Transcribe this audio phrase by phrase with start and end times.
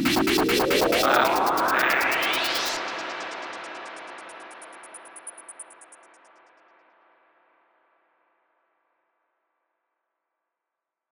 [0.00, 1.57] Ah.